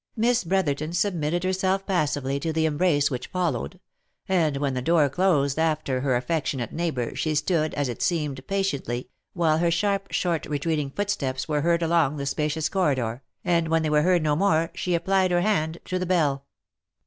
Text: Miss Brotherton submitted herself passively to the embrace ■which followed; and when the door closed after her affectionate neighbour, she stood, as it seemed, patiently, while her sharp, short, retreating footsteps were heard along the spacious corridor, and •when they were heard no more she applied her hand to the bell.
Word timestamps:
Miss 0.15 0.43
Brotherton 0.43 0.93
submitted 0.93 1.43
herself 1.43 1.85
passively 1.85 2.39
to 2.39 2.51
the 2.51 2.65
embrace 2.65 3.09
■which 3.09 3.27
followed; 3.27 3.79
and 4.27 4.57
when 4.57 4.73
the 4.73 4.81
door 4.81 5.09
closed 5.09 5.59
after 5.59 6.01
her 6.01 6.15
affectionate 6.15 6.73
neighbour, 6.73 7.15
she 7.15 7.35
stood, 7.35 7.75
as 7.75 7.87
it 7.87 8.01
seemed, 8.01 8.47
patiently, 8.47 9.09
while 9.33 9.59
her 9.59 9.69
sharp, 9.69 10.11
short, 10.11 10.47
retreating 10.47 10.89
footsteps 10.89 11.47
were 11.47 11.61
heard 11.61 11.83
along 11.83 12.17
the 12.17 12.25
spacious 12.25 12.67
corridor, 12.67 13.21
and 13.45 13.67
•when 13.69 13.83
they 13.83 13.91
were 13.91 14.01
heard 14.01 14.23
no 14.23 14.35
more 14.35 14.71
she 14.73 14.95
applied 14.95 15.29
her 15.29 15.41
hand 15.41 15.77
to 15.85 15.99
the 15.99 16.07
bell. 16.07 16.47